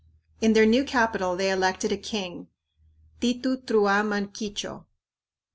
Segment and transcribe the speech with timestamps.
[0.41, 2.47] In their new capital, they elected a king,
[3.19, 4.85] Titi Truaman Quicho.